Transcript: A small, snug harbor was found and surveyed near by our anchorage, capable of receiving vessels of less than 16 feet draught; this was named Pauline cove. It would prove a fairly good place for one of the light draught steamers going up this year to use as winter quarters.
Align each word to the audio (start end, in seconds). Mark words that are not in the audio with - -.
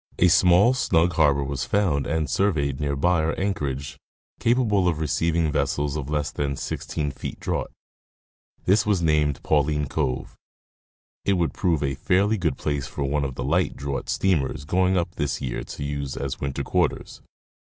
A 0.17 0.29
small, 0.29 0.73
snug 0.73 1.13
harbor 1.13 1.43
was 1.43 1.63
found 1.63 2.07
and 2.07 2.27
surveyed 2.27 2.79
near 2.79 2.95
by 2.95 3.21
our 3.23 3.37
anchorage, 3.39 3.99
capable 4.39 4.87
of 4.87 4.97
receiving 4.97 5.51
vessels 5.51 5.95
of 5.95 6.09
less 6.09 6.31
than 6.31 6.55
16 6.55 7.11
feet 7.11 7.39
draught; 7.39 7.69
this 8.65 8.83
was 8.83 9.03
named 9.03 9.43
Pauline 9.43 9.85
cove. 9.85 10.35
It 11.23 11.33
would 11.33 11.53
prove 11.53 11.83
a 11.83 11.93
fairly 11.93 12.39
good 12.39 12.57
place 12.57 12.87
for 12.87 13.03
one 13.03 13.23
of 13.23 13.35
the 13.35 13.43
light 13.43 13.75
draught 13.75 14.09
steamers 14.09 14.65
going 14.65 14.97
up 14.97 15.13
this 15.17 15.39
year 15.39 15.63
to 15.65 15.83
use 15.83 16.17
as 16.17 16.39
winter 16.41 16.63
quarters. 16.63 17.21